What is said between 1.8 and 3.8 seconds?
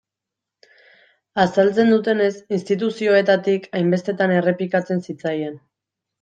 dutenez, instituzioetatik